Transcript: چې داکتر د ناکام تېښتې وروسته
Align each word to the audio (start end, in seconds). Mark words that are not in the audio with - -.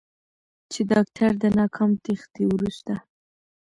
چې 0.71 0.81
داکتر 0.91 1.31
د 1.39 1.43
ناکام 1.57 1.91
تېښتې 2.03 2.43
وروسته 2.49 2.93